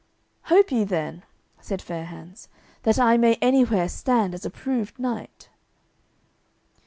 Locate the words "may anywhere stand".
3.17-4.33